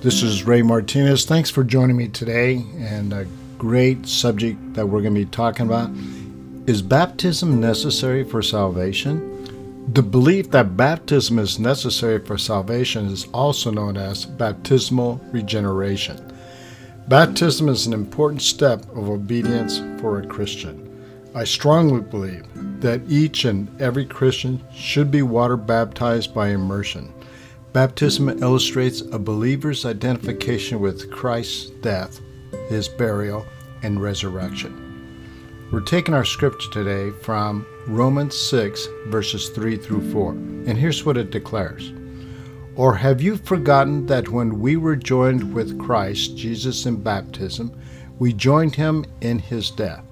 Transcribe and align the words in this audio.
This 0.00 0.22
is 0.22 0.44
Ray 0.44 0.62
Martinez. 0.62 1.24
Thanks 1.24 1.50
for 1.50 1.64
joining 1.64 1.96
me 1.96 2.06
today. 2.06 2.64
And 2.76 3.12
a 3.12 3.26
great 3.58 4.06
subject 4.06 4.74
that 4.74 4.86
we're 4.86 5.00
going 5.02 5.12
to 5.12 5.24
be 5.24 5.26
talking 5.26 5.66
about 5.66 5.90
is 6.68 6.82
baptism 6.82 7.60
necessary 7.60 8.22
for 8.22 8.40
salvation? 8.40 9.90
The 9.92 10.04
belief 10.04 10.52
that 10.52 10.76
baptism 10.76 11.40
is 11.40 11.58
necessary 11.58 12.24
for 12.24 12.38
salvation 12.38 13.06
is 13.06 13.26
also 13.34 13.72
known 13.72 13.96
as 13.96 14.24
baptismal 14.24 15.20
regeneration. 15.32 16.32
Baptism 17.08 17.68
is 17.68 17.88
an 17.88 17.92
important 17.92 18.42
step 18.42 18.88
of 18.90 19.10
obedience 19.10 19.78
for 20.00 20.20
a 20.20 20.26
Christian. 20.28 20.84
I 21.34 21.42
strongly 21.42 22.02
believe 22.02 22.46
that 22.80 23.00
each 23.08 23.44
and 23.44 23.68
every 23.80 24.06
Christian 24.06 24.62
should 24.72 25.10
be 25.10 25.22
water 25.22 25.56
baptized 25.56 26.32
by 26.32 26.50
immersion. 26.50 27.12
Baptism 27.78 28.28
illustrates 28.42 29.02
a 29.02 29.20
believer's 29.20 29.86
identification 29.86 30.80
with 30.80 31.12
Christ's 31.12 31.70
death, 31.80 32.20
his 32.68 32.88
burial, 32.88 33.46
and 33.84 34.02
resurrection. 34.02 35.68
We're 35.70 35.82
taking 35.82 36.12
our 36.12 36.24
scripture 36.24 36.72
today 36.72 37.16
from 37.22 37.64
Romans 37.86 38.36
6, 38.36 38.84
verses 39.06 39.50
3 39.50 39.76
through 39.76 40.10
4. 40.10 40.32
And 40.32 40.76
here's 40.76 41.04
what 41.04 41.16
it 41.16 41.30
declares 41.30 41.92
Or 42.74 42.96
have 42.96 43.22
you 43.22 43.36
forgotten 43.36 44.06
that 44.06 44.28
when 44.28 44.58
we 44.58 44.76
were 44.76 44.96
joined 44.96 45.54
with 45.54 45.78
Christ 45.78 46.36
Jesus 46.36 46.84
in 46.84 47.00
baptism, 47.00 47.80
we 48.18 48.32
joined 48.32 48.74
him 48.74 49.04
in 49.20 49.38
his 49.38 49.70
death? 49.70 50.02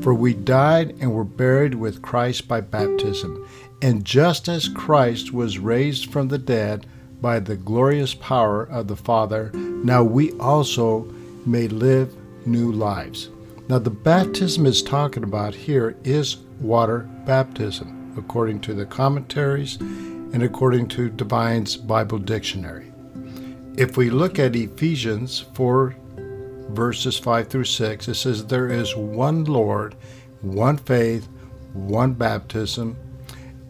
For 0.00 0.14
we 0.14 0.32
died 0.32 0.96
and 0.98 1.12
were 1.12 1.24
buried 1.24 1.74
with 1.74 2.00
Christ 2.00 2.48
by 2.48 2.62
baptism. 2.62 3.46
And 3.82 4.02
just 4.02 4.48
as 4.48 4.66
Christ 4.66 5.34
was 5.34 5.58
raised 5.58 6.10
from 6.10 6.28
the 6.28 6.38
dead 6.38 6.86
by 7.22 7.38
the 7.38 7.56
glorious 7.56 8.14
power 8.14 8.64
of 8.64 8.88
the 8.88 8.96
Father, 8.96 9.52
now 9.54 10.02
we 10.02 10.32
also 10.32 11.02
may 11.46 11.68
live 11.68 12.12
new 12.44 12.72
lives. 12.72 13.30
Now, 13.68 13.78
the 13.78 13.90
baptism 13.90 14.66
is 14.66 14.82
talking 14.82 15.22
about 15.22 15.54
here 15.54 15.96
is 16.02 16.38
water 16.60 17.08
baptism, 17.24 18.12
according 18.18 18.60
to 18.62 18.74
the 18.74 18.84
commentaries 18.84 19.76
and 19.76 20.42
according 20.42 20.88
to 20.88 21.08
Divine's 21.08 21.76
Bible 21.76 22.18
Dictionary. 22.18 22.92
If 23.76 23.96
we 23.96 24.10
look 24.10 24.40
at 24.40 24.56
Ephesians 24.56 25.44
4, 25.54 25.94
verses 26.70 27.18
5 27.18 27.48
through 27.48 27.64
6, 27.64 28.08
it 28.08 28.14
says, 28.14 28.44
There 28.44 28.68
is 28.68 28.96
one 28.96 29.44
Lord, 29.44 29.94
one 30.40 30.76
faith, 30.76 31.28
one 31.72 32.14
baptism, 32.14 32.96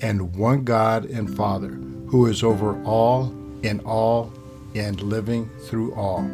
and 0.00 0.34
one 0.34 0.64
God 0.64 1.04
and 1.04 1.36
Father, 1.36 1.78
who 2.08 2.26
is 2.26 2.42
over 2.42 2.82
all, 2.84 3.32
in 3.62 3.80
all, 3.80 4.32
and 4.74 5.00
living 5.02 5.50
through 5.66 5.94
all. 5.94 6.28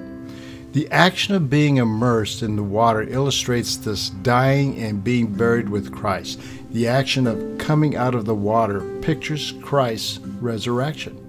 The 0.73 0.89
action 0.91 1.35
of 1.35 1.49
being 1.49 1.79
immersed 1.79 2.43
in 2.43 2.57
the 2.57 2.63
water 2.63 3.03
illustrates 3.03 3.77
this 3.77 4.11
dying 4.11 4.79
and 4.79 5.03
being 5.03 5.33
buried 5.33 5.69
with 5.69 5.93
Christ. 5.93 6.41
The 6.71 6.87
action 6.87 7.27
of 7.27 7.59
coming 7.59 7.97
out 7.97 8.15
of 8.15 8.27
the 8.27 8.35
water 8.35 8.81
pictures 9.01 9.55
Christ's 9.63 10.19
resurrection. 10.19 11.25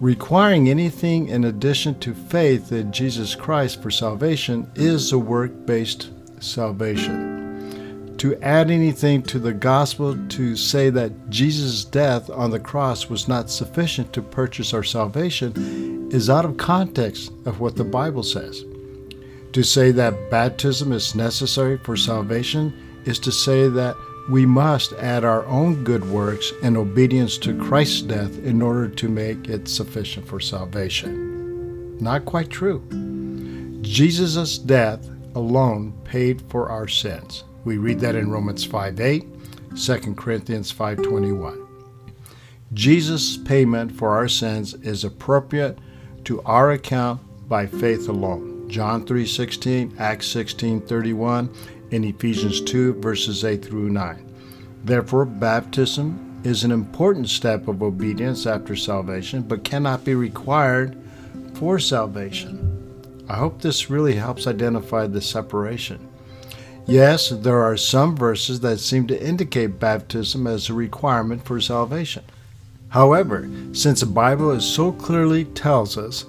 Requiring 0.00 0.68
anything 0.68 1.28
in 1.28 1.44
addition 1.44 1.98
to 2.00 2.14
faith 2.14 2.72
in 2.72 2.90
Jesus 2.92 3.34
Christ 3.34 3.82
for 3.82 3.90
salvation 3.90 4.70
is 4.74 5.12
a 5.12 5.18
work 5.18 5.66
based 5.66 6.10
salvation. 6.40 7.37
To 8.18 8.36
add 8.42 8.70
anything 8.70 9.22
to 9.24 9.38
the 9.38 9.52
gospel 9.52 10.18
to 10.30 10.56
say 10.56 10.90
that 10.90 11.30
Jesus' 11.30 11.84
death 11.84 12.28
on 12.28 12.50
the 12.50 12.58
cross 12.58 13.08
was 13.08 13.28
not 13.28 13.48
sufficient 13.48 14.12
to 14.12 14.22
purchase 14.22 14.74
our 14.74 14.82
salvation 14.82 16.08
is 16.10 16.28
out 16.28 16.44
of 16.44 16.56
context 16.56 17.30
of 17.44 17.60
what 17.60 17.76
the 17.76 17.84
Bible 17.84 18.24
says. 18.24 18.64
To 19.52 19.62
say 19.62 19.92
that 19.92 20.30
baptism 20.32 20.92
is 20.92 21.14
necessary 21.14 21.78
for 21.78 21.96
salvation 21.96 22.74
is 23.04 23.20
to 23.20 23.30
say 23.30 23.68
that 23.68 23.96
we 24.28 24.44
must 24.44 24.92
add 24.94 25.24
our 25.24 25.46
own 25.46 25.84
good 25.84 26.10
works 26.10 26.52
and 26.62 26.76
obedience 26.76 27.38
to 27.38 27.56
Christ's 27.56 28.02
death 28.02 28.36
in 28.40 28.60
order 28.60 28.88
to 28.88 29.08
make 29.08 29.48
it 29.48 29.68
sufficient 29.68 30.26
for 30.26 30.40
salvation. 30.40 31.96
Not 31.98 32.24
quite 32.24 32.50
true. 32.50 32.82
Jesus' 33.80 34.58
death 34.58 35.08
alone 35.36 35.92
paid 36.04 36.42
for 36.50 36.68
our 36.68 36.88
sins. 36.88 37.44
We 37.68 37.76
read 37.76 38.00
that 38.00 38.14
in 38.14 38.30
Romans 38.30 38.64
5 38.64 38.98
8, 38.98 39.26
2 39.76 40.14
Corinthians 40.14 40.70
5 40.70 41.02
21. 41.02 41.68
Jesus' 42.72 43.36
payment 43.36 43.92
for 43.92 44.08
our 44.08 44.26
sins 44.26 44.72
is 44.72 45.04
appropriate 45.04 45.78
to 46.24 46.40
our 46.44 46.70
account 46.70 47.20
by 47.46 47.66
faith 47.66 48.08
alone. 48.08 48.70
John 48.70 49.04
3:16, 49.04 49.92
Acts 49.98 50.28
16:31, 50.28 51.50
and 51.92 52.06
Ephesians 52.06 52.62
2 52.62 52.94
verses 53.02 53.44
8 53.44 53.62
through 53.62 53.90
9. 53.90 54.16
Therefore, 54.86 55.26
baptism 55.26 56.40
is 56.44 56.64
an 56.64 56.72
important 56.72 57.28
step 57.28 57.68
of 57.68 57.82
obedience 57.82 58.46
after 58.46 58.76
salvation, 58.76 59.42
but 59.42 59.62
cannot 59.62 60.06
be 60.06 60.14
required 60.14 60.96
for 61.52 61.78
salvation. 61.78 63.22
I 63.28 63.36
hope 63.36 63.60
this 63.60 63.90
really 63.90 64.14
helps 64.14 64.46
identify 64.46 65.06
the 65.06 65.20
separation. 65.20 66.08
Yes, 66.88 67.28
there 67.28 67.62
are 67.62 67.76
some 67.76 68.16
verses 68.16 68.60
that 68.60 68.80
seem 68.80 69.06
to 69.08 69.22
indicate 69.22 69.78
baptism 69.78 70.46
as 70.46 70.70
a 70.70 70.74
requirement 70.74 71.44
for 71.44 71.60
salvation. 71.60 72.24
However, 72.88 73.46
since 73.74 74.00
the 74.00 74.06
Bible 74.06 74.58
so 74.58 74.92
clearly 74.92 75.44
tells 75.44 75.98
us 75.98 76.24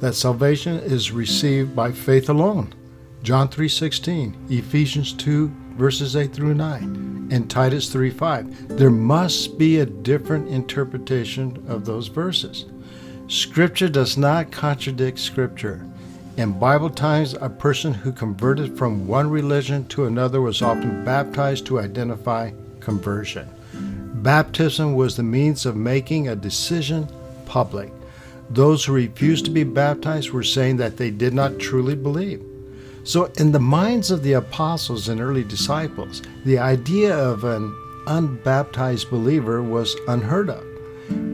that 0.00 0.16
salvation 0.16 0.80
is 0.80 1.12
received 1.12 1.76
by 1.76 1.92
faith 1.92 2.28
alone, 2.28 2.74
John 3.22 3.48
3:16, 3.48 4.34
Ephesians 4.50 5.12
2 5.12 5.48
verses 5.78 6.16
8 6.16 6.32
through 6.32 6.54
9, 6.54 7.28
and 7.30 7.48
Titus 7.48 7.88
3:5, 7.88 8.76
there 8.78 8.90
must 8.90 9.58
be 9.58 9.78
a 9.78 9.86
different 9.86 10.48
interpretation 10.48 11.62
of 11.68 11.84
those 11.84 12.08
verses. 12.08 12.64
Scripture 13.28 13.88
does 13.88 14.18
not 14.18 14.50
contradict 14.50 15.20
scripture. 15.20 15.86
In 16.36 16.58
Bible 16.58 16.90
times, 16.90 17.34
a 17.40 17.50
person 17.50 17.92
who 17.92 18.12
converted 18.12 18.78
from 18.78 19.06
one 19.06 19.28
religion 19.28 19.86
to 19.88 20.06
another 20.06 20.40
was 20.40 20.62
often 20.62 21.04
baptized 21.04 21.66
to 21.66 21.80
identify 21.80 22.52
conversion. 22.78 23.48
Baptism 24.22 24.94
was 24.94 25.16
the 25.16 25.22
means 25.24 25.66
of 25.66 25.76
making 25.76 26.28
a 26.28 26.36
decision 26.36 27.08
public. 27.46 27.92
Those 28.48 28.84
who 28.84 28.92
refused 28.92 29.44
to 29.46 29.50
be 29.50 29.64
baptized 29.64 30.30
were 30.30 30.44
saying 30.44 30.76
that 30.76 30.96
they 30.96 31.10
did 31.10 31.34
not 31.34 31.58
truly 31.58 31.96
believe. 31.96 32.42
So, 33.02 33.26
in 33.38 33.50
the 33.50 33.60
minds 33.60 34.10
of 34.10 34.22
the 34.22 34.34
apostles 34.34 35.08
and 35.08 35.20
early 35.20 35.44
disciples, 35.44 36.22
the 36.44 36.58
idea 36.58 37.16
of 37.16 37.44
an 37.44 37.74
unbaptized 38.06 39.10
believer 39.10 39.62
was 39.62 39.96
unheard 40.06 40.50
of. 40.50 40.64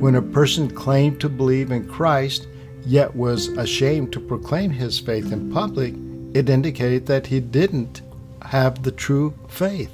When 0.01 0.15
a 0.15 0.23
person 0.23 0.71
claimed 0.71 1.21
to 1.21 1.29
believe 1.29 1.71
in 1.71 1.87
Christ, 1.87 2.47
yet 2.87 3.15
was 3.15 3.49
ashamed 3.49 4.13
to 4.13 4.21
proclaim 4.21 4.71
his 4.71 4.99
faith 4.99 5.33
in 5.33 5.53
public, 5.53 5.95
it 6.35 6.49
indicated 6.49 7.07
that 7.07 7.27
he 7.27 7.41
didn't 7.41 8.03
have 8.43 8.83
the 8.83 8.93
true 8.93 9.35
faith. 9.49 9.91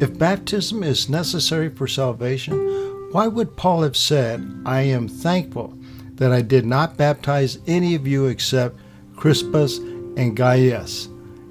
If 0.00 0.18
baptism 0.18 0.82
is 0.82 1.08
necessary 1.08 1.68
for 1.68 1.86
salvation, 1.86 2.56
why 3.12 3.26
would 3.26 3.56
Paul 3.56 3.82
have 3.82 3.96
said, 3.96 4.48
I 4.64 4.82
am 4.82 5.08
thankful 5.08 5.76
that 6.14 6.32
I 6.32 6.40
did 6.40 6.64
not 6.66 6.96
baptize 6.96 7.58
any 7.66 7.94
of 7.94 8.06
you 8.06 8.26
except 8.26 8.78
Crispus 9.16 9.78
and 9.78 10.36
Gaius 10.36 11.08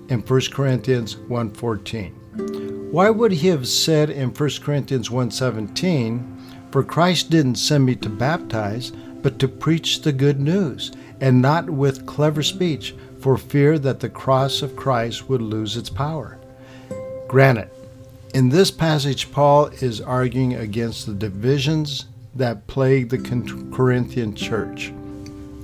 in 0.09 0.22
1 0.22 0.41
Corinthians 0.51 1.16
1:14? 1.16 2.91
Why 2.91 3.09
would 3.09 3.31
he 3.31 3.47
have 3.50 3.68
said 3.68 4.09
in 4.09 4.29
1 4.29 4.62
Corinthians 4.62 5.09
1:17, 5.09 6.24
for 6.72 6.84
Christ 6.84 7.30
didn't 7.30 7.56
send 7.56 7.86
me 7.86 7.95
to 7.95 8.10
baptize, 8.10 8.92
but 9.27 9.39
to 9.39 9.47
preach 9.50 10.03
the 10.03 10.13
good 10.13 10.39
news, 10.39 10.89
and 11.19 11.41
not 11.41 11.69
with 11.69 12.06
clever 12.06 12.41
speech, 12.41 12.95
for 13.19 13.38
fear 13.38 13.77
that 13.77 14.00
the 14.00 14.07
cross 14.07 14.62
of 14.62 14.74
Christ 14.77 15.27
would 15.27 15.41
lose 15.41 15.75
its 15.75 15.89
power? 15.89 16.38
Granted, 17.27 17.69
in 18.33 18.47
this 18.47 18.71
passage, 18.71 19.29
Paul 19.33 19.65
is 19.81 20.00
arguing 20.00 20.53
against 20.53 21.06
the 21.06 21.13
divisions 21.13 22.06
that 22.35 22.68
plague 22.68 23.09
the 23.09 23.18
Corinthian 23.74 24.33
church. 24.33 24.94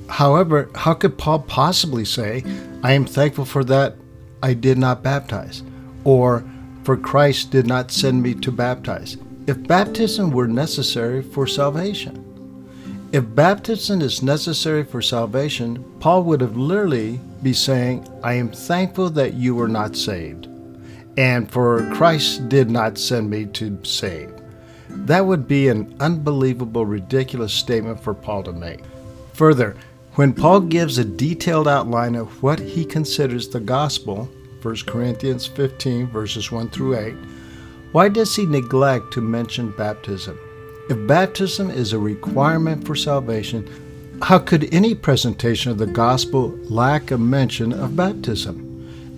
However, 0.10 0.70
how 0.76 0.94
could 0.94 1.18
Paul 1.18 1.40
possibly 1.40 2.04
say, 2.04 2.44
I 2.84 2.92
am 2.92 3.06
thankful 3.06 3.46
for 3.46 3.64
that 3.64 3.96
I 4.42 4.56
did 4.56 4.78
not 4.78 5.04
baptize, 5.04 5.64
or 6.04 6.44
for 6.84 6.98
Christ 6.98 7.52
did 7.52 7.66
not 7.66 7.92
send 7.92 8.22
me 8.22 8.34
to 8.34 8.52
baptize, 8.52 9.16
if 9.48 9.66
baptism 9.66 10.32
were 10.32 10.50
necessary 10.50 11.24
for 11.24 11.48
salvation? 11.48 12.33
If 13.14 13.36
baptism 13.36 14.02
is 14.02 14.24
necessary 14.24 14.84
for 14.84 15.00
salvation, 15.00 15.86
Paul 16.00 16.24
would 16.24 16.42
have 16.42 16.58
literally 16.58 17.20
be 17.44 17.54
saying, 17.54 18.08
I 18.24 18.34
am 18.34 18.50
thankful 18.50 19.12
that 19.12 19.36
you 19.36 19.54
were 19.54 19.68
not 19.68 19.96
saved 19.96 20.48
and 21.16 21.52
for 21.52 21.88
Christ 21.94 22.50
did 22.50 22.72
not 22.72 22.98
send 22.98 23.30
me 23.30 23.46
to 23.46 23.78
save. 23.84 24.32
That 24.90 25.28
would 25.28 25.48
be 25.48 25.68
an 25.68 25.96
unbelievable, 26.00 26.88
ridiculous 26.88 27.54
statement 27.54 28.00
for 28.00 28.16
Paul 28.16 28.42
to 28.44 28.52
make. 28.52 28.82
Further, 29.34 29.76
When 30.16 30.34
Paul 30.34 30.62
gives 30.62 30.98
a 30.98 31.06
detailed 31.06 31.68
outline 31.68 32.16
of 32.16 32.42
what 32.42 32.60
he 32.60 32.84
considers 32.84 33.48
the 33.48 33.60
gospel, 33.60 34.28
1 34.64 34.76
Corinthians 34.88 35.46
15, 35.46 36.08
verses 36.08 36.52
1 36.52 36.70
through 36.70 36.98
8, 36.98 37.14
why 37.92 38.10
does 38.10 38.36
he 38.36 38.48
neglect 38.48 39.14
to 39.14 39.22
mention 39.22 39.72
baptism? 39.72 40.40
If 40.90 41.08
baptism 41.08 41.72
is 41.72 41.94
a 41.94 42.00
requirement 42.00 42.86
for 42.86 42.94
salvation, 42.94 43.70
how 44.22 44.38
could 44.40 44.74
any 44.74 44.94
presentation 44.94 45.72
of 45.72 45.78
the 45.78 45.88
gospel 45.88 46.50
lack 46.64 47.10
a 47.10 47.18
mention 47.18 47.72
of 47.72 47.96
baptism? 47.96 48.70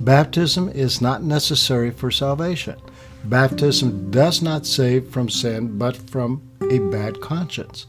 Baptism 0.02 0.70
is 0.70 1.02
not 1.02 1.24
necessary 1.24 1.90
for 1.90 2.12
salvation. 2.12 2.76
Baptism 3.24 4.12
does 4.12 4.44
not 4.44 4.68
save 4.68 5.10
from 5.10 5.28
sin 5.28 5.80
but 5.80 5.98
from 5.98 6.44
a 6.70 6.78
bad 6.78 7.20
conscience. 7.20 7.88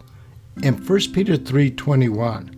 In 0.63 0.75
1 0.75 1.13
Peter 1.13 1.37
3:21, 1.37 2.57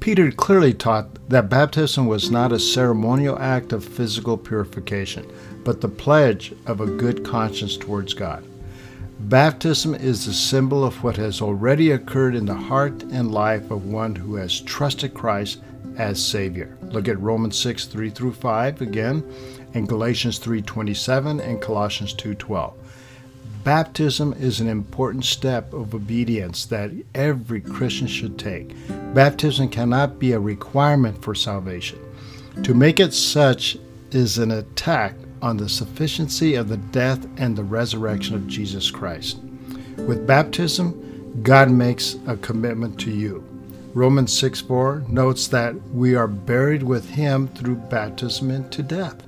Peter 0.00 0.30
clearly 0.30 0.74
taught 0.74 1.30
that 1.30 1.48
baptism 1.48 2.06
was 2.06 2.30
not 2.30 2.52
a 2.52 2.58
ceremonial 2.58 3.38
act 3.38 3.72
of 3.72 3.82
physical 3.82 4.36
purification, 4.36 5.24
but 5.64 5.80
the 5.80 5.88
pledge 5.88 6.52
of 6.66 6.82
a 6.82 6.86
good 6.86 7.24
conscience 7.24 7.78
towards 7.78 8.12
God. 8.12 8.44
Baptism 9.20 9.94
is 9.94 10.26
the 10.26 10.32
symbol 10.32 10.84
of 10.84 11.02
what 11.04 11.16
has 11.16 11.40
already 11.40 11.90
occurred 11.90 12.34
in 12.34 12.46
the 12.46 12.54
heart 12.54 13.02
and 13.04 13.32
life 13.32 13.70
of 13.70 13.86
one 13.86 14.14
who 14.14 14.34
has 14.36 14.60
trusted 14.60 15.14
Christ 15.14 15.60
as 15.96 16.24
Savior. 16.24 16.76
Look 16.82 17.08
at 17.08 17.20
Romans 17.20 17.56
6 17.58 17.86
3 17.86 18.10
through 18.10 18.32
5 18.32 18.80
again, 18.80 19.22
and 19.74 19.88
Galatians 19.88 20.38
3:27 20.38 21.40
and 21.40 21.60
Colossians 21.60 22.14
2:12. 22.14 22.74
Baptism 23.64 24.34
is 24.40 24.60
an 24.60 24.68
important 24.68 25.24
step 25.24 25.72
of 25.72 25.94
obedience 25.94 26.64
that 26.66 26.90
every 27.14 27.60
Christian 27.60 28.08
should 28.08 28.38
take. 28.38 28.74
Baptism 29.14 29.68
cannot 29.68 30.18
be 30.18 30.32
a 30.32 30.40
requirement 30.40 31.22
for 31.22 31.34
salvation. 31.34 31.98
To 32.64 32.74
make 32.74 32.98
it 32.98 33.14
such 33.14 33.78
is 34.10 34.38
an 34.38 34.50
attack 34.50 35.14
on 35.42 35.56
the 35.56 35.68
sufficiency 35.68 36.54
of 36.54 36.68
the 36.68 36.76
death 36.76 37.26
and 37.36 37.56
the 37.56 37.64
resurrection 37.64 38.34
of 38.34 38.46
Jesus 38.46 38.90
Christ. 38.90 39.38
With 39.98 40.26
baptism, 40.26 41.40
God 41.42 41.70
makes 41.70 42.16
a 42.26 42.36
commitment 42.36 42.98
to 43.00 43.10
you. 43.10 43.46
Romans 43.94 44.32
6 44.38 44.60
4 44.62 45.04
notes 45.08 45.48
that 45.48 45.74
we 45.90 46.14
are 46.14 46.28
buried 46.28 46.82
with 46.82 47.10
him 47.10 47.48
through 47.48 47.74
baptism 47.74 48.50
into 48.50 48.82
death. 48.82 49.22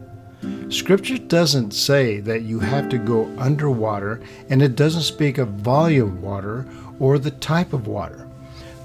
Scripture 0.69 1.19
doesn't 1.19 1.73
say 1.73 2.21
that 2.21 2.43
you 2.43 2.61
have 2.61 2.89
to 2.89 2.99
go 2.99 3.31
underwater, 3.39 4.21
and 4.49 4.63
it 4.63 4.77
doesn't 4.77 5.03
speak 5.03 5.39
of 5.39 5.49
volume 5.49 6.09
of 6.09 6.23
water 6.23 6.67
or 6.99 7.19
the 7.19 7.31
type 7.31 7.73
of 7.73 7.87
water. 7.87 8.29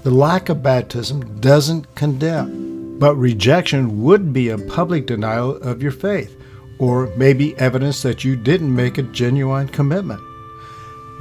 The 0.02 0.10
lack 0.10 0.48
of 0.48 0.62
baptism 0.62 1.40
doesn't 1.40 1.94
condemn, 1.94 2.98
but 2.98 3.16
rejection 3.16 4.02
would 4.02 4.32
be 4.32 4.48
a 4.48 4.58
public 4.58 5.06
denial 5.06 5.56
of 5.56 5.82
your 5.82 5.92
faith, 5.92 6.39
or 6.80 7.06
maybe 7.16 7.56
evidence 7.58 8.02
that 8.02 8.24
you 8.24 8.34
didn't 8.34 8.74
make 8.74 8.98
a 8.98 9.02
genuine 9.02 9.68
commitment. 9.68 10.20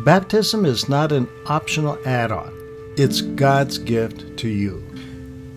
Baptism 0.04 0.66
is 0.66 0.90
not 0.90 1.12
an 1.12 1.30
optional 1.46 2.00
add 2.08 2.32
on, 2.32 2.52
it's 2.98 3.22
God's 3.22 3.78
gift 3.78 4.38
to 4.38 4.50
you. 4.50 4.84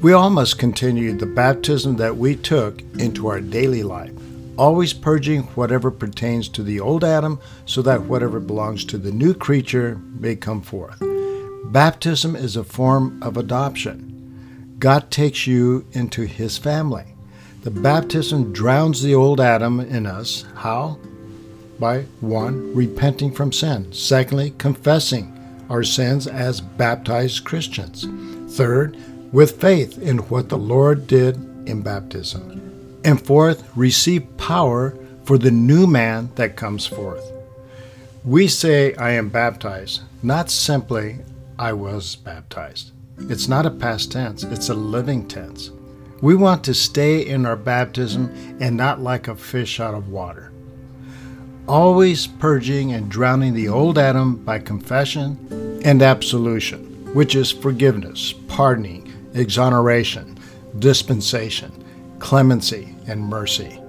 We 0.02 0.12
all 0.12 0.30
must 0.30 0.58
continue 0.58 1.16
the 1.16 1.24
baptism 1.24 1.96
that 1.96 2.16
we 2.16 2.36
took 2.36 2.82
into 2.98 3.28
our 3.28 3.40
daily 3.40 3.82
life 3.82 4.12
always 4.56 4.92
purging 4.92 5.42
whatever 5.54 5.90
pertains 5.90 6.48
to 6.48 6.62
the 6.62 6.80
old 6.80 7.04
Adam, 7.04 7.40
so 7.66 7.82
that 7.82 8.02
whatever 8.02 8.40
belongs 8.40 8.84
to 8.84 8.98
the 8.98 9.12
new 9.12 9.34
creature 9.34 10.00
may 10.18 10.36
come 10.36 10.60
forth. 10.60 11.02
Baptism 11.72 12.36
is 12.36 12.56
a 12.56 12.64
form 12.64 13.22
of 13.22 13.36
adoption. 13.36 14.76
God 14.78 15.10
takes 15.10 15.46
you 15.46 15.86
into 15.92 16.22
his 16.22 16.58
family. 16.58 17.14
The 17.62 17.70
baptism 17.70 18.52
drowns 18.52 19.02
the 19.02 19.14
old 19.14 19.40
Adam 19.40 19.78
in 19.78 20.04
us. 20.04 20.44
How? 20.56 20.98
By 21.78 22.02
one, 22.20 22.74
repenting 22.74 23.32
from 23.32 23.52
sin. 23.52 23.92
Secondly, 23.92 24.52
confessing 24.58 25.32
our 25.70 25.84
sins 25.84 26.26
as 26.26 26.60
baptized 26.60 27.44
Christians. 27.44 28.04
Third, 28.56 28.96
with 29.32 29.60
faith 29.60 29.96
in 30.02 30.18
what 30.18 30.48
the 30.48 30.58
Lord 30.58 31.06
did 31.06 31.36
in 31.68 31.82
baptism. 31.82 33.00
And 33.04 33.24
fourth, 33.24 33.70
receive 33.76 34.36
power 34.38 34.98
for 35.24 35.38
the 35.38 35.52
new 35.52 35.86
man 35.86 36.30
that 36.34 36.56
comes 36.56 36.84
forth. 36.84 37.32
We 38.24 38.48
say, 38.48 38.92
I 38.96 39.12
am 39.12 39.28
baptized, 39.28 40.02
not 40.20 40.50
simply, 40.50 41.18
I 41.60 41.74
was 41.74 42.16
baptized. 42.16 42.90
It's 43.18 43.46
not 43.46 43.66
a 43.66 43.70
past 43.70 44.10
tense, 44.10 44.42
it's 44.42 44.68
a 44.68 44.74
living 44.74 45.28
tense. 45.28 45.70
We 46.22 46.34
want 46.34 46.64
to 46.64 46.74
stay 46.74 47.20
in 47.20 47.44
our 47.44 47.56
baptism 47.56 48.56
and 48.58 48.76
not 48.76 49.02
like 49.02 49.28
a 49.28 49.36
fish 49.36 49.78
out 49.78 49.94
of 49.94 50.08
water. 50.08 50.50
Always 51.68 52.26
purging 52.26 52.92
and 52.92 53.10
drowning 53.10 53.52
the 53.52 53.68
old 53.68 53.98
Adam 53.98 54.36
by 54.36 54.58
confession 54.58 55.80
and 55.84 56.00
absolution, 56.00 57.12
which 57.12 57.34
is 57.34 57.52
forgiveness, 57.52 58.32
pardoning, 58.48 59.12
exoneration, 59.34 60.38
dispensation 60.78 61.82
clemency, 62.22 62.94
and 63.08 63.20
mercy. 63.20 63.80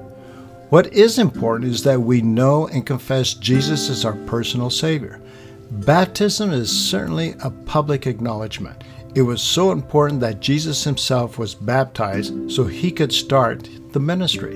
What 0.69 0.91
is 0.91 1.19
important 1.19 1.69
is 1.69 1.83
that 1.83 2.01
we 2.01 2.21
know 2.21 2.68
and 2.68 2.83
confess 2.83 3.36
Jesus 3.36 3.91
as 3.91 4.06
our 4.06 4.15
personal 4.25 4.71
Savior. 4.71 5.21
Baptism 5.69 6.51
is 6.51 6.71
certainly 6.71 7.36
a 7.44 7.51
public 7.51 8.07
acknowledgement. 8.07 8.83
It 9.15 9.21
was 9.21 9.42
so 9.42 9.71
important 9.71 10.19
that 10.21 10.39
Jesus 10.39 10.83
himself 10.83 11.38
was 11.38 11.56
baptized 11.56 12.51
so 12.51 12.65
he 12.65 12.92
could 12.92 13.13
start 13.13 13.69
the 13.92 14.00
ministry. 14.00 14.56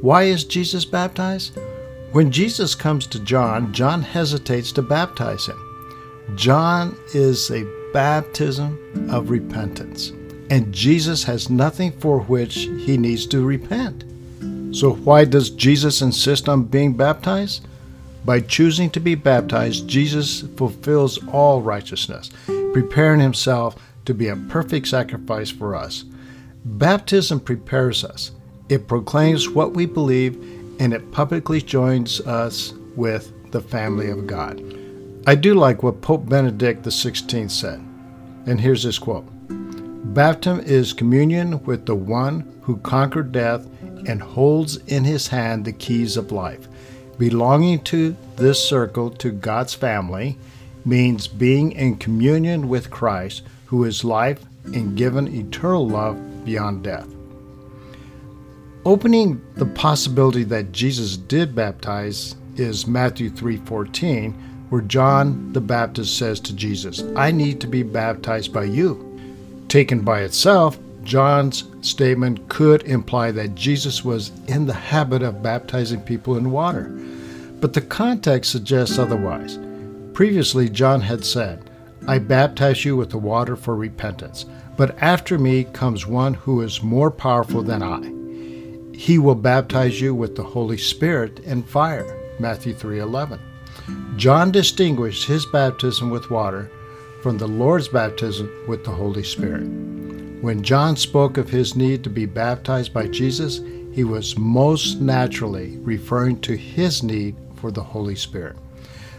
Why 0.00 0.24
is 0.24 0.44
Jesus 0.44 0.84
baptized? 0.84 1.58
When 2.12 2.30
Jesus 2.30 2.74
comes 2.74 3.06
to 3.08 3.20
John, 3.20 3.72
John 3.72 4.02
hesitates 4.02 4.72
to 4.72 4.82
baptize 4.82 5.46
him. 5.46 5.58
John 6.36 6.96
is 7.14 7.50
a 7.50 7.66
baptism 7.92 9.10
of 9.10 9.30
repentance 9.30 10.12
and 10.50 10.72
Jesus 10.72 11.24
has 11.24 11.50
nothing 11.50 11.92
for 11.92 12.20
which 12.20 12.68
he 12.78 12.96
needs 12.96 13.26
to 13.26 13.44
repent. 13.44 14.04
So, 14.74 14.94
why 14.94 15.24
does 15.24 15.50
Jesus 15.50 16.02
insist 16.02 16.48
on 16.48 16.64
being 16.64 16.94
baptized? 16.94 17.66
By 18.24 18.40
choosing 18.40 18.90
to 18.90 19.00
be 19.00 19.14
baptized, 19.14 19.88
Jesus 19.88 20.42
fulfills 20.56 21.24
all 21.28 21.62
righteousness, 21.62 22.30
preparing 22.72 23.20
himself 23.20 23.76
to 24.06 24.14
be 24.14 24.28
a 24.28 24.36
perfect 24.36 24.88
sacrifice 24.88 25.50
for 25.50 25.74
us. 25.74 26.04
Baptism 26.64 27.40
prepares 27.40 28.04
us, 28.04 28.32
it 28.68 28.88
proclaims 28.88 29.48
what 29.48 29.74
we 29.74 29.86
believe, 29.86 30.34
and 30.80 30.92
it 30.92 31.12
publicly 31.12 31.60
joins 31.60 32.20
us 32.22 32.72
with 32.96 33.32
the 33.52 33.60
family 33.60 34.10
of 34.10 34.26
God. 34.26 34.60
I 35.26 35.34
do 35.34 35.54
like 35.54 35.82
what 35.82 36.00
Pope 36.02 36.28
Benedict 36.28 36.84
XVI 36.84 37.50
said, 37.50 37.80
and 38.46 38.60
here's 38.60 38.82
his 38.82 38.98
quote 38.98 39.26
Baptism 40.14 40.60
is 40.60 40.92
communion 40.92 41.62
with 41.64 41.86
the 41.86 41.94
one 41.94 42.60
who 42.62 42.78
conquered 42.78 43.32
death 43.32 43.66
and 44.08 44.22
holds 44.22 44.76
in 44.86 45.04
his 45.04 45.28
hand 45.28 45.64
the 45.64 45.72
keys 45.72 46.16
of 46.16 46.32
life. 46.32 46.68
Belonging 47.18 47.82
to 47.84 48.16
this 48.36 48.62
circle 48.62 49.10
to 49.10 49.30
God's 49.30 49.74
family 49.74 50.38
means 50.84 51.26
being 51.26 51.72
in 51.72 51.96
communion 51.96 52.68
with 52.68 52.90
Christ, 52.90 53.42
who 53.66 53.84
is 53.84 54.04
life 54.04 54.40
and 54.72 54.96
given 54.96 55.28
eternal 55.28 55.86
love 55.88 56.16
beyond 56.44 56.82
death. 56.82 57.06
Opening 58.84 59.40
the 59.56 59.66
possibility 59.66 60.44
that 60.44 60.72
Jesus 60.72 61.16
did 61.16 61.54
baptize 61.54 62.36
is 62.56 62.86
Matthew 62.86 63.30
3:14, 63.30 64.34
where 64.70 64.82
John 64.82 65.50
the 65.52 65.60
Baptist 65.60 66.16
says 66.16 66.40
to 66.40 66.54
Jesus, 66.54 67.02
"I 67.14 67.30
need 67.32 67.60
to 67.60 67.66
be 67.66 67.82
baptized 67.82 68.52
by 68.52 68.64
you." 68.64 69.04
Taken 69.68 70.00
by 70.00 70.20
itself, 70.20 70.78
John's 71.02 71.64
statement 71.82 72.48
could 72.48 72.82
imply 72.82 73.30
that 73.32 73.54
Jesus 73.54 74.04
was 74.04 74.32
in 74.48 74.66
the 74.66 74.72
habit 74.72 75.22
of 75.22 75.42
baptizing 75.42 76.00
people 76.00 76.36
in 76.36 76.50
water. 76.50 76.90
But 77.60 77.72
the 77.72 77.80
context 77.80 78.50
suggests 78.50 78.98
otherwise. 78.98 79.58
Previously, 80.14 80.68
John 80.68 81.00
had 81.00 81.24
said, 81.24 81.65
I 82.08 82.18
baptize 82.18 82.84
you 82.84 82.96
with 82.96 83.10
the 83.10 83.18
water 83.18 83.56
for 83.56 83.74
repentance, 83.74 84.46
but 84.76 84.96
after 85.02 85.38
me 85.38 85.64
comes 85.64 86.06
one 86.06 86.34
who 86.34 86.60
is 86.60 86.82
more 86.82 87.10
powerful 87.10 87.62
than 87.62 87.82
I. 87.82 88.96
He 88.96 89.18
will 89.18 89.34
baptize 89.34 90.00
you 90.00 90.14
with 90.14 90.36
the 90.36 90.44
Holy 90.44 90.78
Spirit 90.78 91.40
and 91.44 91.68
fire. 91.68 92.06
Matthew 92.38 92.74
3:11. 92.74 93.40
John 94.16 94.50
distinguished 94.52 95.26
his 95.26 95.46
baptism 95.46 96.10
with 96.10 96.30
water 96.30 96.70
from 97.22 97.38
the 97.38 97.48
Lord's 97.48 97.88
baptism 97.88 98.48
with 98.68 98.84
the 98.84 98.92
Holy 98.92 99.24
Spirit. 99.24 99.66
When 100.42 100.62
John 100.62 100.96
spoke 100.96 101.38
of 101.38 101.50
his 101.50 101.74
need 101.74 102.04
to 102.04 102.10
be 102.10 102.26
baptized 102.26 102.94
by 102.94 103.08
Jesus, 103.08 103.60
he 103.92 104.04
was 104.04 104.38
most 104.38 105.00
naturally 105.00 105.78
referring 105.82 106.40
to 106.40 106.56
his 106.56 107.02
need 107.02 107.34
for 107.56 107.70
the 107.70 107.82
Holy 107.82 108.14
Spirit. 108.14 108.56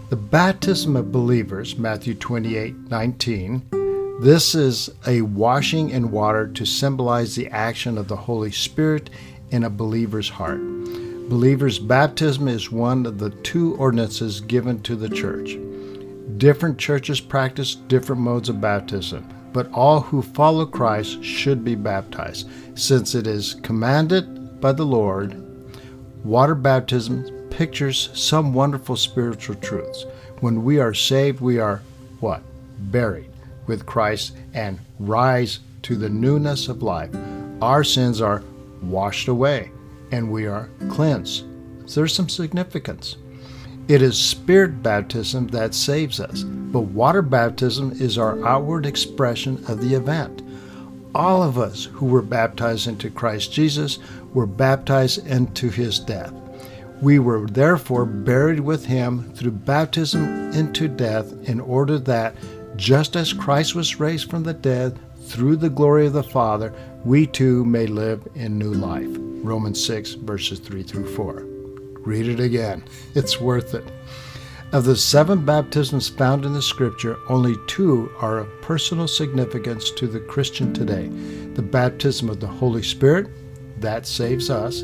The 0.09 0.15
baptism 0.15 0.95
of 0.95 1.11
believers, 1.11 1.77
Matthew 1.77 2.13
28 2.13 2.89
19, 2.89 4.19
This 4.21 4.55
is 4.55 4.89
a 5.05 5.21
washing 5.21 5.89
in 5.89 6.11
water 6.11 6.47
to 6.47 6.65
symbolize 6.65 7.35
the 7.35 7.49
action 7.49 7.97
of 7.97 8.07
the 8.07 8.15
Holy 8.15 8.51
Spirit 8.53 9.09
in 9.51 9.65
a 9.65 9.69
believer's 9.69 10.29
heart. 10.29 10.61
Believer's 11.27 11.77
baptism 11.77 12.47
is 12.47 12.71
one 12.71 13.05
of 13.05 13.19
the 13.19 13.31
two 13.31 13.75
ordinances 13.75 14.39
given 14.39 14.81
to 14.83 14.95
the 14.95 15.09
church. 15.09 15.57
Different 16.37 16.77
churches 16.77 17.19
practice 17.19 17.75
different 17.75 18.21
modes 18.21 18.47
of 18.47 18.61
baptism, 18.61 19.27
but 19.51 19.69
all 19.73 19.99
who 19.99 20.21
follow 20.21 20.65
Christ 20.65 21.21
should 21.21 21.65
be 21.65 21.75
baptized, 21.75 22.49
since 22.75 23.13
it 23.13 23.27
is 23.27 23.55
commanded 23.55 24.61
by 24.61 24.71
the 24.71 24.85
Lord. 24.85 25.46
Water 26.23 26.55
baptism 26.55 27.47
pictures 27.49 28.09
some 28.13 28.53
wonderful 28.53 28.95
spiritual 28.95 29.55
truths. 29.55 30.05
When 30.39 30.63
we 30.63 30.79
are 30.79 30.93
saved, 30.93 31.41
we 31.41 31.59
are 31.59 31.81
what? 32.19 32.41
Buried 32.77 33.29
with 33.65 33.85
Christ 33.85 34.35
and 34.53 34.79
rise 34.99 35.59
to 35.83 35.95
the 35.95 36.09
newness 36.09 36.67
of 36.67 36.83
life. 36.83 37.09
Our 37.61 37.83
sins 37.83 38.21
are 38.21 38.43
washed 38.81 39.27
away 39.27 39.71
and 40.11 40.31
we 40.31 40.45
are 40.45 40.69
cleansed. 40.89 41.45
So 41.85 42.01
there's 42.01 42.13
some 42.13 42.29
significance. 42.29 43.17
It 43.87 44.01
is 44.01 44.17
spirit 44.17 44.83
baptism 44.83 45.47
that 45.47 45.73
saves 45.73 46.19
us, 46.19 46.43
but 46.43 46.81
water 46.81 47.21
baptism 47.21 47.93
is 47.93 48.17
our 48.17 48.45
outward 48.45 48.85
expression 48.85 49.63
of 49.67 49.79
the 49.81 49.95
event. 49.95 50.41
All 51.15 51.41
of 51.41 51.57
us 51.57 51.85
who 51.85 52.05
were 52.05 52.21
baptized 52.21 52.87
into 52.87 53.09
Christ 53.09 53.53
Jesus 53.53 53.99
were 54.37 54.45
baptized 54.45 55.25
into 55.25 55.67
his 55.67 55.97
death. 55.97 56.31
We 57.01 57.17
were 57.17 57.47
therefore 57.47 58.05
buried 58.05 58.59
with 58.59 58.85
him 58.85 59.33
through 59.33 59.51
baptism 59.51 60.51
into 60.51 60.87
death, 60.87 61.33
in 61.49 61.59
order 61.59 61.97
that, 61.97 62.35
just 62.75 63.15
as 63.15 63.33
Christ 63.33 63.73
was 63.73 63.99
raised 63.99 64.29
from 64.29 64.43
the 64.43 64.53
dead 64.53 64.99
through 65.23 65.55
the 65.55 65.71
glory 65.71 66.05
of 66.05 66.13
the 66.13 66.21
Father, 66.21 66.71
we 67.03 67.25
too 67.25 67.65
may 67.65 67.87
live 67.87 68.27
in 68.35 68.59
new 68.59 68.73
life. 68.73 69.09
Romans 69.43 69.83
6, 69.83 70.13
verses 70.13 70.59
3 70.59 70.83
through 70.83 71.15
4. 71.15 71.43
Read 72.01 72.27
it 72.27 72.39
again, 72.39 72.83
it's 73.15 73.41
worth 73.41 73.73
it. 73.73 73.91
Of 74.71 74.83
the 74.83 74.97
seven 74.97 75.45
baptisms 75.45 76.09
found 76.09 76.45
in 76.45 76.53
the 76.53 76.61
scripture, 76.61 77.17
only 77.27 77.55
two 77.65 78.11
are 78.19 78.37
of 78.37 78.61
personal 78.61 79.07
significance 79.07 79.89
to 79.91 80.05
the 80.05 80.19
Christian 80.19 80.75
today 80.75 81.07
the 81.55 81.63
baptism 81.63 82.29
of 82.29 82.39
the 82.39 82.45
Holy 82.45 82.83
Spirit, 82.83 83.31
that 83.81 84.05
saves 84.05 84.49
us, 84.49 84.83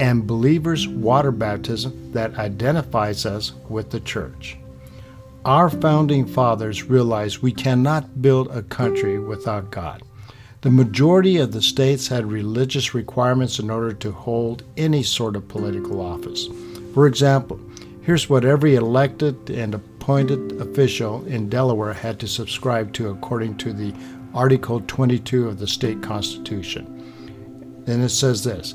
and 0.00 0.26
believers' 0.26 0.88
water 0.88 1.30
baptism, 1.30 2.12
that 2.12 2.36
identifies 2.36 3.26
us 3.26 3.52
with 3.68 3.90
the 3.90 4.00
church. 4.00 4.56
Our 5.44 5.68
founding 5.68 6.26
fathers 6.26 6.84
realized 6.84 7.42
we 7.42 7.52
cannot 7.52 8.22
build 8.22 8.48
a 8.48 8.62
country 8.62 9.18
without 9.18 9.70
God. 9.70 10.02
The 10.62 10.70
majority 10.70 11.36
of 11.36 11.52
the 11.52 11.60
states 11.60 12.08
had 12.08 12.24
religious 12.24 12.94
requirements 12.94 13.58
in 13.58 13.68
order 13.68 13.92
to 13.92 14.12
hold 14.12 14.62
any 14.78 15.02
sort 15.02 15.36
of 15.36 15.46
political 15.46 16.00
office. 16.00 16.48
For 16.94 17.06
example, 17.06 17.60
here's 18.00 18.30
what 18.30 18.46
every 18.46 18.76
elected 18.76 19.50
and 19.50 19.74
appointed 19.74 20.58
official 20.62 21.22
in 21.26 21.50
Delaware 21.50 21.92
had 21.92 22.18
to 22.20 22.26
subscribe 22.26 22.94
to 22.94 23.10
according 23.10 23.58
to 23.58 23.74
the 23.74 23.92
Article 24.32 24.80
22 24.86 25.46
of 25.46 25.58
the 25.58 25.66
state 25.66 26.02
constitution. 26.02 27.13
And 27.86 28.02
it 28.02 28.10
says 28.10 28.44
this 28.44 28.74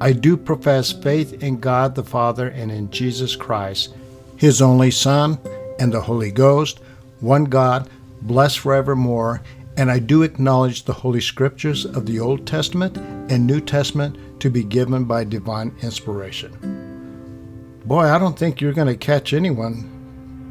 I 0.00 0.12
do 0.12 0.36
profess 0.36 0.92
faith 0.92 1.42
in 1.42 1.60
God 1.60 1.94
the 1.94 2.04
Father 2.04 2.48
and 2.48 2.70
in 2.70 2.90
Jesus 2.90 3.36
Christ, 3.36 3.94
his 4.36 4.60
only 4.60 4.90
Son, 4.90 5.38
and 5.78 5.92
the 5.92 6.00
Holy 6.00 6.30
Ghost, 6.30 6.80
one 7.20 7.44
God, 7.44 7.88
blessed 8.22 8.58
forevermore 8.58 9.42
and 9.76 9.90
I 9.90 9.98
do 9.98 10.22
acknowledge 10.22 10.84
the 10.84 10.92
Holy 10.92 11.20
Scriptures 11.20 11.84
of 11.84 12.06
the 12.06 12.18
Old 12.18 12.46
Testament 12.46 12.96
and 13.30 13.46
New 13.46 13.60
Testament 13.60 14.40
to 14.40 14.50
be 14.50 14.64
given 14.64 15.04
by 15.04 15.24
divine 15.24 15.74
inspiration. 15.82 17.82
Boy, 17.84 18.04
I 18.04 18.18
don't 18.18 18.38
think 18.38 18.60
you're 18.60 18.72
going 18.72 18.88
to 18.88 18.96
catch 18.96 19.34
anyone 19.34 19.92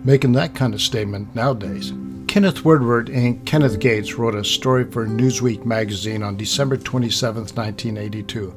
making 0.06 0.34
that 0.34 0.54
kind 0.54 0.74
of 0.74 0.82
statement 0.82 1.34
nowadays. 1.34 1.92
Kenneth 2.36 2.66
Woodward 2.66 3.08
and 3.08 3.46
Kenneth 3.46 3.80
Gates 3.80 4.16
wrote 4.16 4.36
a 4.36 4.44
story 4.44 4.84
for 4.92 5.08
Newsweek 5.08 5.66
magazine 5.66 6.22
on 6.22 6.36
December 6.36 6.76
27, 6.76 7.44
1982, 7.44 8.54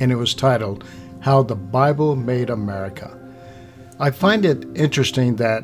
and 0.00 0.10
it 0.10 0.16
was 0.16 0.34
titled 0.34 0.82
How 1.20 1.44
the 1.44 1.54
Bible 1.54 2.16
Made 2.16 2.50
America. 2.50 3.16
I 4.00 4.10
find 4.10 4.44
it 4.44 4.66
interesting 4.74 5.36
that 5.36 5.62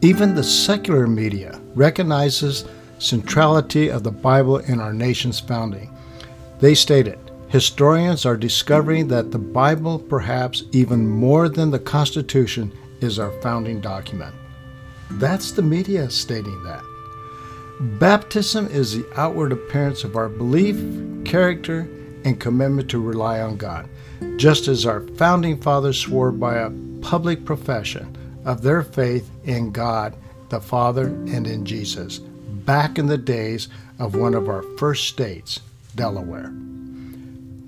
even 0.00 0.36
the 0.36 0.44
secular 0.44 1.08
media 1.08 1.60
recognizes 1.74 2.66
centrality 3.00 3.88
of 3.88 4.04
the 4.04 4.12
Bible 4.12 4.58
in 4.58 4.80
our 4.80 4.92
nation's 4.92 5.40
founding. 5.40 5.92
They 6.60 6.76
stated, 6.76 7.18
Historians 7.48 8.24
are 8.24 8.36
discovering 8.36 9.08
that 9.08 9.32
the 9.32 9.40
Bible, 9.40 9.98
perhaps 9.98 10.62
even 10.70 11.08
more 11.08 11.48
than 11.48 11.72
the 11.72 11.80
Constitution, 11.80 12.72
is 13.00 13.18
our 13.18 13.32
founding 13.40 13.80
document. 13.80 14.36
That's 15.10 15.50
the 15.50 15.62
media 15.62 16.08
stating 16.08 16.62
that. 16.62 16.84
Baptism 17.82 18.68
is 18.68 18.94
the 18.94 19.04
outward 19.16 19.50
appearance 19.50 20.04
of 20.04 20.14
our 20.14 20.28
belief, 20.28 20.76
character, 21.24 21.80
and 22.24 22.38
commitment 22.38 22.88
to 22.90 23.00
rely 23.00 23.40
on 23.40 23.56
God, 23.56 23.88
just 24.36 24.68
as 24.68 24.86
our 24.86 25.00
founding 25.16 25.60
fathers 25.60 25.98
swore 25.98 26.30
by 26.30 26.58
a 26.58 26.70
public 27.00 27.44
profession 27.44 28.16
of 28.44 28.62
their 28.62 28.84
faith 28.84 29.28
in 29.42 29.72
God, 29.72 30.14
the 30.48 30.60
Father, 30.60 31.06
and 31.06 31.44
in 31.44 31.64
Jesus 31.64 32.20
back 32.20 32.98
in 32.98 33.06
the 33.06 33.18
days 33.18 33.68
of 33.98 34.14
one 34.14 34.34
of 34.34 34.48
our 34.48 34.62
first 34.78 35.08
states, 35.08 35.58
Delaware. 35.96 36.52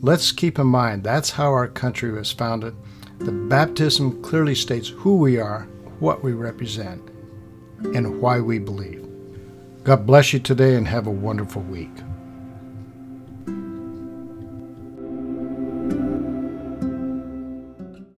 Let's 0.01 0.31
keep 0.31 0.61
in 0.61 0.69
mind 0.69 1.03
that's 1.03 1.31
how 1.31 1.51
our 1.51 1.67
country 1.67 2.13
was 2.13 2.31
founded. 2.31 2.77
The 3.19 3.33
baptism 3.33 4.23
clearly 4.23 4.55
states 4.55 4.91
who 4.91 5.17
we 5.17 5.41
are, 5.41 5.63
what 5.99 6.23
we 6.23 6.35
represent, 6.35 7.03
and 7.97 8.21
why 8.21 8.39
we 8.39 8.61
believe. 8.61 9.04
God 9.85 10.07
bless 10.07 10.33
you 10.33 10.39
today 10.39 10.77
and 10.77 10.89
have 10.89 11.07
a 11.07 11.11
wonderful 11.11 11.61
week. 11.61 11.91